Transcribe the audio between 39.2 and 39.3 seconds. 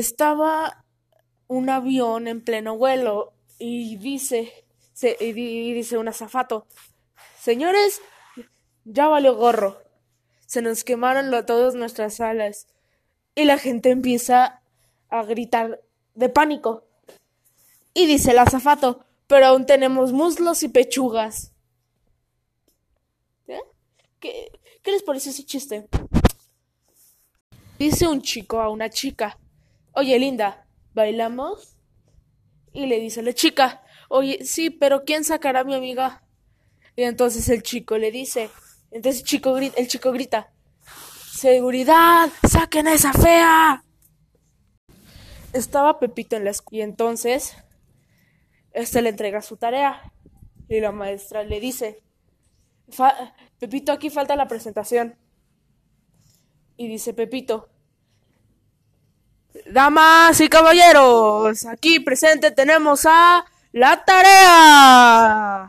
el